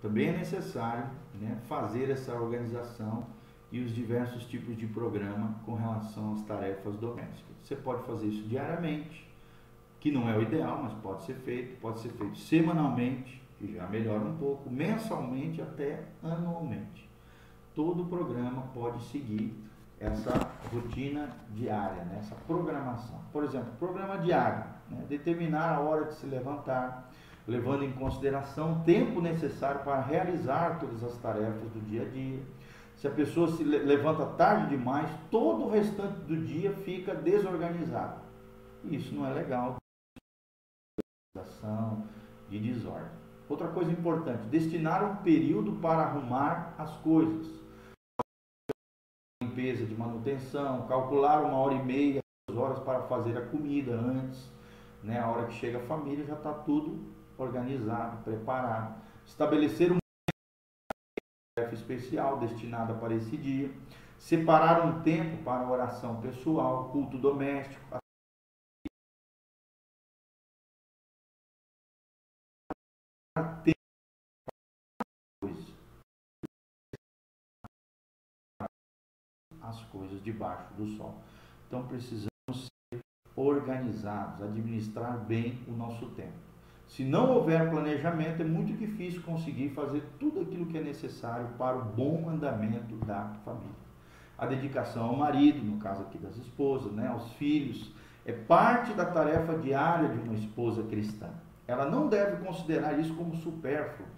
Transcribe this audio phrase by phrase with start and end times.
[0.00, 3.26] também é necessário né, fazer essa organização
[3.70, 7.56] e os diversos tipos de programa com relação às tarefas domésticas.
[7.62, 9.28] Você pode fazer isso diariamente,
[10.00, 13.86] que não é o ideal, mas pode ser feito, pode ser feito semanalmente, que já
[13.88, 17.08] melhora um pouco, mensalmente até anualmente.
[17.74, 19.52] Todo programa pode seguir
[20.00, 22.18] essa rotina diária, né?
[22.20, 23.20] essa programação.
[23.32, 25.04] Por exemplo, programa diário, né?
[25.08, 27.10] determinar a hora de se levantar,
[27.48, 32.42] levando em consideração o tempo necessário para realizar todas as tarefas do dia a dia.
[32.94, 38.20] Se a pessoa se levanta tarde demais, todo o restante do dia fica desorganizado.
[38.84, 39.76] Isso não é legal.
[42.50, 43.08] De desordem.
[43.48, 47.46] Outra coisa importante, destinar um período para arrumar as coisas.
[49.42, 54.50] Limpeza de manutenção, calcular uma hora e meia, duas horas para fazer a comida antes.
[55.02, 55.18] Né?
[55.18, 59.02] A hora que chega a família já está tudo organizado, preparado.
[59.24, 59.98] Estabelecer uma
[61.56, 63.72] tarefa especial destinada para esse dia.
[64.18, 67.98] Separar um tempo para oração pessoal, culto doméstico,
[79.68, 81.22] as coisas debaixo do sol.
[81.66, 82.28] Então precisamos
[82.92, 83.00] ser
[83.36, 86.47] organizados, administrar bem o nosso tempo.
[86.88, 91.76] Se não houver planejamento, é muito difícil conseguir fazer tudo aquilo que é necessário para
[91.76, 93.88] o bom andamento da família.
[94.38, 97.92] A dedicação ao marido, no caso aqui das esposas, né, aos filhos,
[98.24, 101.28] é parte da tarefa diária de uma esposa cristã.
[101.66, 104.08] Ela não deve considerar isso como supérfluo,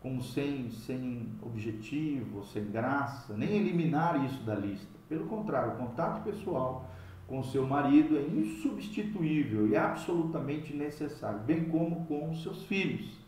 [0.00, 4.88] como sem, sem objetivo, sem graça, nem eliminar isso da lista.
[5.08, 6.88] Pelo contrário, o contato pessoal
[7.30, 13.20] com seu marido é insubstituível e absolutamente necessário, bem como com seus filhos.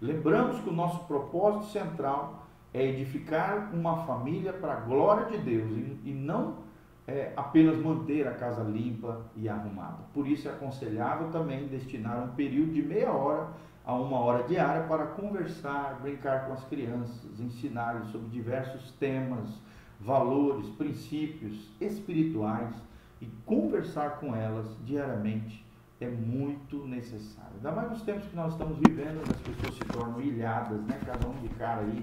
[0.00, 5.70] Lembramos que o nosso propósito central é edificar uma família para a glória de Deus
[5.72, 6.54] e, e não
[7.06, 10.04] é, apenas manter a casa limpa e arrumada.
[10.14, 13.48] Por isso é aconselhável também destinar um período de meia hora
[13.84, 19.50] a uma hora diária para conversar, brincar com as crianças, ensinar sobre diversos temas,
[20.00, 22.74] valores, princípios espirituais
[23.20, 25.64] e conversar com elas diariamente
[26.00, 27.52] é muito necessário.
[27.56, 30.98] Ainda mais nos tempos que nós estamos vivendo, as pessoas se tornam ilhadas, né?
[31.04, 32.00] Cada um de cara aí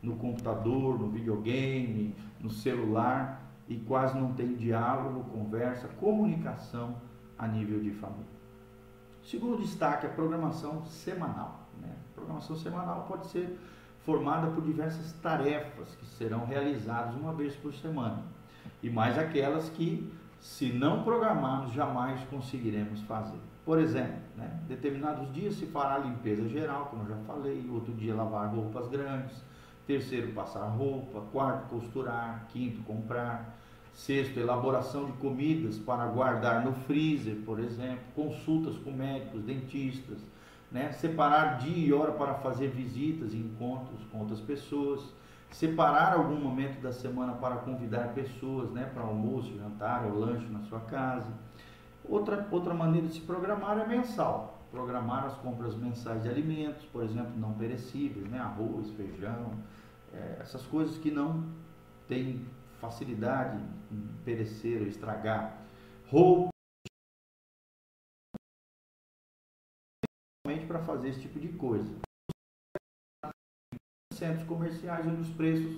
[0.00, 6.96] no computador, no videogame, no celular e quase não tem diálogo, conversa, comunicação
[7.36, 8.40] a nível de família.
[9.24, 11.68] Segundo destaque, a programação semanal.
[11.80, 11.92] Né?
[12.12, 13.58] A programação semanal pode ser
[14.04, 18.22] formada por diversas tarefas que serão realizadas uma vez por semana
[18.82, 20.10] e mais aquelas que
[20.40, 23.38] se não programarmos, jamais conseguiremos fazer.
[23.64, 28.14] Por exemplo, né, determinados dias se fará limpeza geral, como eu já falei, outro dia
[28.14, 29.36] lavar roupas grandes,
[29.86, 33.56] terceiro passar roupa, quarto costurar, quinto comprar,
[33.92, 40.18] sexto elaboração de comidas para guardar no freezer, por exemplo, consultas com médicos, dentistas,
[40.72, 45.02] né, separar dia e hora para fazer visitas e encontros com outras pessoas,
[45.50, 50.62] separar algum momento da semana para convidar pessoas né, para almoço, jantar ou lanche na
[50.62, 51.32] sua casa.
[52.08, 54.58] Outra, outra maneira de se programar é mensal.
[54.70, 59.52] Programar as compras mensais de alimentos, por exemplo, não perecíveis, né, arroz, feijão,
[60.12, 61.44] é, essas coisas que não
[62.06, 62.46] têm
[62.80, 63.58] facilidade
[63.90, 65.58] em perecer ou estragar.
[66.08, 66.50] Roupa.
[70.66, 71.92] para fazer esse tipo de coisa
[74.20, 75.76] centros comerciais onde os preços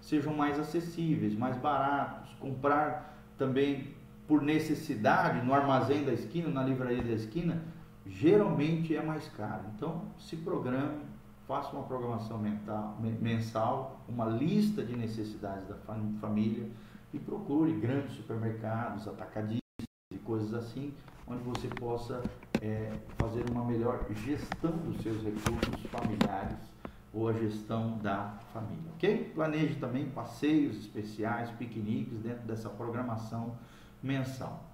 [0.00, 3.94] sejam mais acessíveis, mais baratos, comprar também
[4.28, 7.62] por necessidade no armazém da esquina, na livraria da esquina,
[8.06, 9.62] geralmente é mais caro.
[9.74, 11.00] Então, se programe,
[11.46, 15.76] faça uma programação mental, mensal, uma lista de necessidades da
[16.20, 16.68] família
[17.12, 19.60] e procure grandes supermercados, atacadistas
[20.12, 20.92] e coisas assim,
[21.26, 22.22] onde você possa
[22.60, 26.73] é, fazer uma melhor gestão dos seus recursos familiares
[27.14, 29.30] ou a gestão da família, ok?
[29.34, 33.54] Planeje também passeios especiais, piqueniques dentro dessa programação
[34.02, 34.64] mensal.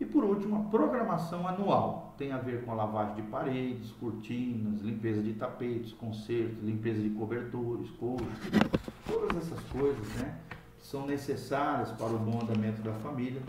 [0.00, 4.80] E por último, a programação anual tem a ver com a lavagem de paredes, cortinas,
[4.80, 8.26] limpeza de tapetes, consertos, limpeza de cobertores, cores,
[9.06, 10.38] todas essas coisas, né,
[10.78, 13.42] são necessárias para o bom andamento da família.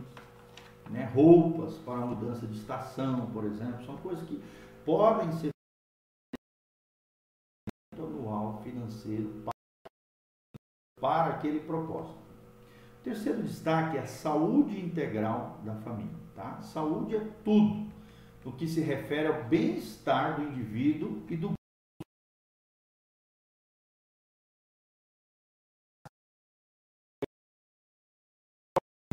[0.91, 4.39] Né, roupas para a mudança de estação, por exemplo, são coisas que
[4.85, 5.53] podem ser
[8.93, 9.43] financeiro
[10.99, 12.21] para aquele propósito.
[12.99, 16.15] O terceiro destaque é a saúde integral da família.
[16.35, 16.61] Tá?
[16.61, 17.91] Saúde é tudo
[18.45, 21.53] o que se refere ao bem-estar do indivíduo e do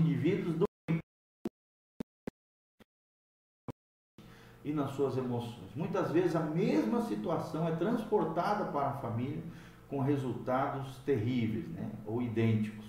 [0.00, 0.64] indivíduos do
[4.64, 5.74] e nas suas emoções.
[5.74, 9.42] Muitas vezes a mesma situação é transportada para a família
[9.90, 11.90] com resultados terríveis né?
[12.06, 12.87] ou idênticos.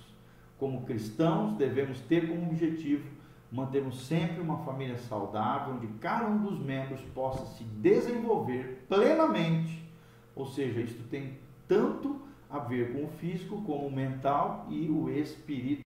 [0.58, 3.10] Como cristãos, devemos ter como objetivo
[3.52, 9.84] mantermos sempre uma família saudável, onde cada um dos membros possa se desenvolver plenamente.
[10.34, 11.38] Ou seja, isso tem
[11.68, 15.82] tanto a ver com o físico como o mental e o espiritual.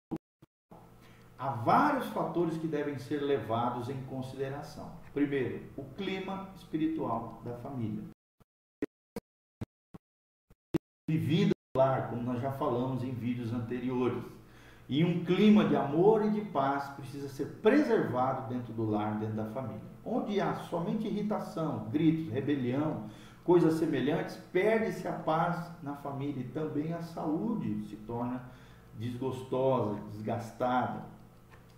[1.39, 4.93] Há vários fatores que devem ser levados em consideração.
[5.12, 8.05] Primeiro, o clima espiritual da família.
[11.11, 14.23] Vivida no lar, como nós já falamos em vídeos anteriores.
[14.89, 19.35] E um clima de amor e de paz precisa ser preservado dentro do lar, dentro
[19.35, 19.83] da família.
[20.05, 23.07] Onde há somente irritação, gritos, rebelião,
[23.43, 28.41] coisas semelhantes, perde-se a paz na família e também a saúde se torna
[28.97, 31.01] desgostosa, desgastada.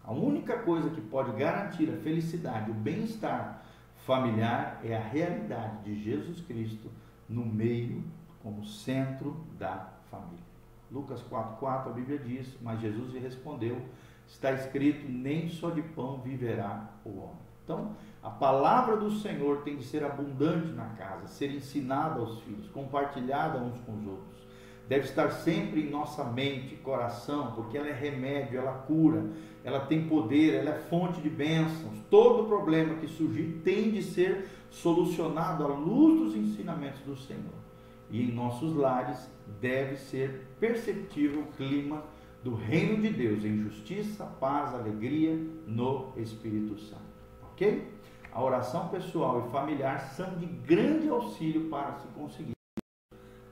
[0.05, 3.63] A única coisa que pode garantir a felicidade, o bem-estar
[4.05, 6.91] familiar é a realidade de Jesus Cristo
[7.27, 8.05] no meio,
[8.43, 10.45] como centro da família.
[10.91, 13.81] Lucas 4,4 a Bíblia diz: Mas Jesus lhe respondeu:
[14.27, 17.53] Está escrito, nem só de pão viverá o homem.
[17.65, 22.69] Então, a palavra do Senhor tem de ser abundante na casa, ser ensinada aos filhos,
[22.69, 24.43] compartilhada uns com os outros.
[24.89, 29.31] Deve estar sempre em nossa mente, coração, porque ela é remédio, ela cura,
[29.65, 31.99] ela tem poder, ela é fonte de bênçãos.
[32.11, 37.72] Todo problema que surgir tem de ser solucionado à luz dos ensinamentos do Senhor.
[38.13, 39.29] E em nossos lares
[39.61, 42.05] deve ser perceptível o clima
[42.45, 45.35] do reino de Deus em justiça, paz, alegria
[45.67, 47.03] no Espírito Santo.
[47.51, 47.91] Ok?
[48.31, 52.53] A oração pessoal e familiar são de grande auxílio para se conseguir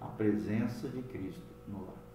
[0.00, 2.09] a presença de Cristo no lar.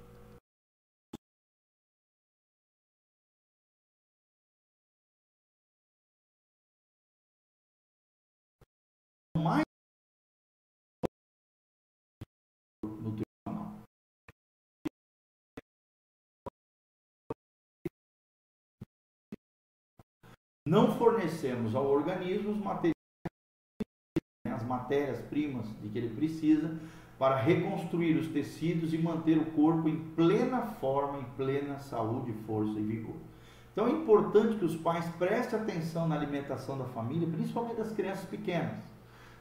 [20.67, 22.95] Não fornecemos ao organismo os materiais,
[24.51, 26.79] as matérias-primas de que ele precisa
[27.19, 32.79] para reconstruir os tecidos e manter o corpo em plena forma, em plena saúde, força
[32.79, 33.15] e vigor.
[33.71, 38.25] Então é importante que os pais prestem atenção na alimentação da família, principalmente das crianças
[38.25, 38.83] pequenas.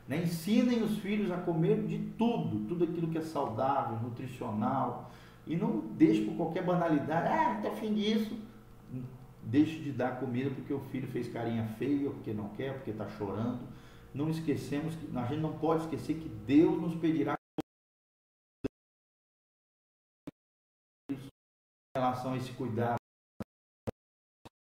[0.07, 0.25] Né?
[0.25, 5.11] Ensinem os filhos a comer de tudo, tudo aquilo que é saudável, nutricional,
[5.47, 8.37] e não deixe por qualquer banalidade, ah, tá afim disso.
[9.47, 13.09] Deixe de dar comida porque o filho fez carinha feia, porque não quer, porque está
[13.09, 13.69] chorando.
[14.13, 17.35] Não esquecemos que a gente não pode esquecer que Deus nos pedirá
[21.11, 21.17] em
[21.97, 22.97] relação a esse cuidado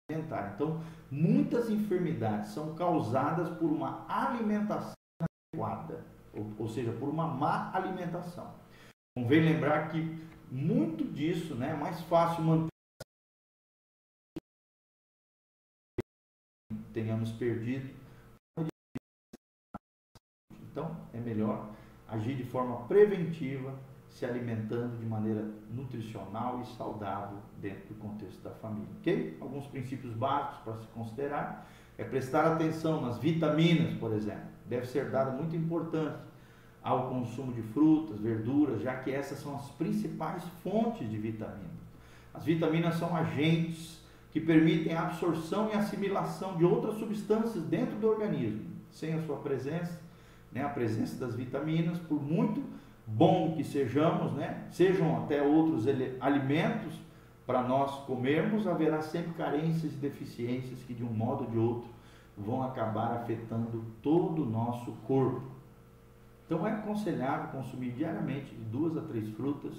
[0.10, 0.54] alimentar.
[0.56, 7.72] Então, muitas enfermidades são causadas por uma alimentação adequada, ou, ou seja, por uma má
[7.76, 8.54] alimentação.
[9.18, 12.70] Convém lembrar que muito disso né, é mais fácil manter
[16.94, 17.90] tenhamos perdido.
[20.72, 21.70] Então, é melhor
[22.08, 23.74] agir de forma preventiva,
[24.10, 28.90] se alimentando de maneira nutricional e saudável dentro do contexto da família.
[29.00, 29.38] Ok?
[29.40, 34.50] Alguns princípios básicos para se considerar é prestar atenção nas vitaminas, por exemplo.
[34.66, 36.20] Deve ser dada muita importância
[36.82, 41.70] ao consumo de frutas, verduras, já que essas são as principais fontes de vitaminas.
[42.34, 44.00] As vitaminas são agentes
[44.32, 48.66] que permitem a absorção e assimilação de outras substâncias dentro do organismo.
[48.92, 50.00] Sem a sua presença,
[50.52, 52.64] né, a presença das vitaminas, por muito
[53.06, 55.86] bom que sejamos, né, sejam até outros
[56.20, 56.94] alimentos
[57.46, 61.90] para nós comermos, haverá sempre carências e deficiências que de um modo ou de outro
[62.38, 65.42] vão acabar afetando todo o nosso corpo.
[66.46, 69.74] Então é aconselhável consumir diariamente de duas a três frutas,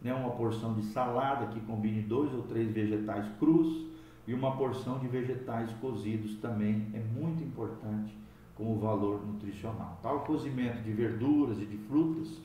[0.00, 3.88] né, uma porção de salada que combine dois ou três vegetais crus,
[4.26, 8.16] e uma porção de vegetais cozidos também é muito importante
[8.54, 9.98] como valor nutricional.
[10.02, 12.40] Tal cozimento de verduras e de frutas,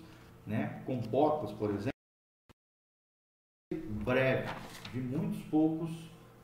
[0.47, 1.91] né, compotas, por exemplo,
[4.03, 4.47] breve,
[4.93, 5.91] de muitos poucos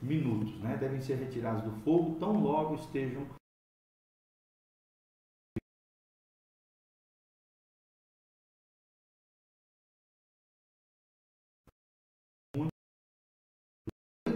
[0.01, 3.25] minutos, né, devem ser retirados do fogo tão logo estejam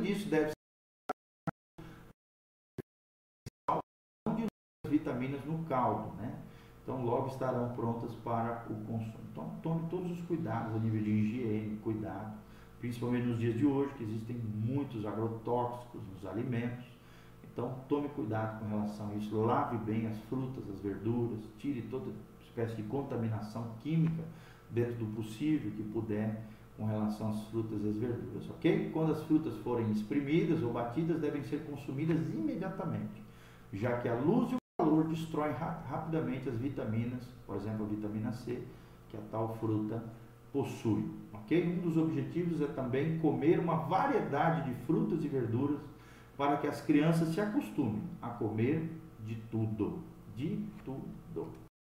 [0.05, 0.51] disso deve
[4.87, 6.39] vitaminas no caldo, né?
[6.83, 9.25] Então logo estarão prontas para o consumo.
[9.31, 12.37] Então tome todos os cuidados a nível de higiene, cuidado,
[12.79, 16.85] principalmente nos dias de hoje, que existem muitos agrotóxicos nos alimentos.
[17.43, 22.11] Então tome cuidado com relação a isso, lave bem as frutas, as verduras, tire toda
[22.45, 24.23] espécie de contaminação química
[24.69, 26.43] dentro do possível que puder
[26.77, 28.89] com relação às frutas e às verduras, ok?
[28.91, 33.23] Quando as frutas forem espremidas ou batidas, devem ser consumidas imediatamente,
[33.71, 37.89] já que a luz e o calor destroem ra rapidamente as vitaminas, por exemplo, a
[37.89, 38.61] vitamina C,
[39.09, 40.03] que a tal fruta
[40.51, 41.65] possui, ok?
[41.65, 45.79] Um dos objetivos é também comer uma variedade de frutas e verduras
[46.37, 48.89] para que as crianças se acostumem a comer
[49.25, 50.03] de tudo,
[50.35, 51.64] de tudo.